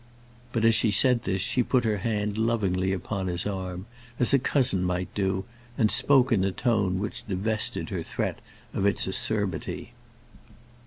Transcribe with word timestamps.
But 0.51 0.65
as 0.65 0.73
she 0.73 0.89
said 0.89 1.25
this 1.25 1.43
she 1.43 1.61
put 1.61 1.83
her 1.83 1.97
hand 1.99 2.35
lovingly 2.35 2.91
upon 2.91 3.27
his 3.27 3.45
arm, 3.45 3.85
as 4.17 4.33
a 4.33 4.39
cousin 4.39 4.81
might 4.83 5.13
do, 5.13 5.45
and 5.77 5.91
spoke 5.91 6.31
in 6.31 6.43
a 6.43 6.51
tone 6.51 6.97
which 6.97 7.27
divested 7.27 7.89
her 7.89 8.01
threat 8.01 8.39
of 8.73 8.87
its 8.87 9.05
acerbity. 9.05 9.93